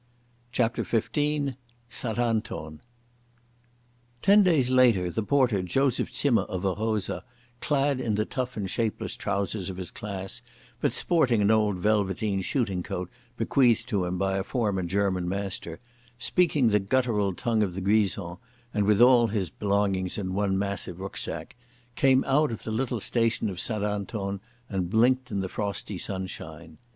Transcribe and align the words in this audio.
CHAPTER 0.51 0.83
XV 0.83 1.09
St 1.13 1.55
Anton 2.17 2.81
Ten 4.23 4.41
days 4.41 4.71
later 4.71 5.11
the 5.11 5.21
porter 5.21 5.61
Joseph 5.61 6.11
Zimmer 6.11 6.41
of 6.41 6.63
Arosa, 6.63 7.21
clad 7.59 8.01
in 8.01 8.15
the 8.15 8.25
tough 8.25 8.57
and 8.57 8.67
shapeless 8.67 9.15
trousers 9.15 9.69
of 9.69 9.77
his 9.77 9.91
class, 9.91 10.41
but 10.79 10.91
sporting 10.91 11.39
an 11.43 11.51
old 11.51 11.77
velveteen 11.77 12.41
shooting 12.41 12.81
coat 12.81 13.11
bequeathed 13.37 13.87
to 13.89 14.05
him 14.05 14.17
by 14.17 14.39
a 14.39 14.43
former 14.43 14.81
German 14.81 15.29
master—speaking 15.29 16.69
the 16.69 16.79
guttural 16.79 17.31
tongue 17.35 17.61
of 17.61 17.75
the 17.75 17.81
Grisons, 17.81 18.37
and 18.73 18.85
with 18.87 19.01
all 19.03 19.27
his 19.27 19.51
belongings 19.51 20.17
in 20.17 20.33
one 20.33 20.57
massive 20.57 20.99
rucksack, 20.99 21.55
came 21.95 22.23
out 22.25 22.51
of 22.51 22.63
the 22.63 22.71
little 22.71 22.99
station 22.99 23.51
of 23.51 23.59
St 23.59 23.83
Anton 23.83 24.39
and 24.67 24.89
blinked 24.89 25.29
in 25.29 25.41
the 25.41 25.47
frosty 25.47 25.99
sunshine. 25.99 26.79